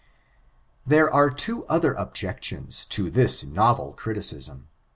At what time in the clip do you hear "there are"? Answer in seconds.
0.83-1.29